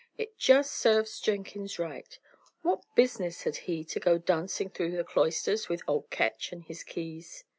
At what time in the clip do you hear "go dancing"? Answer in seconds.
3.99-4.71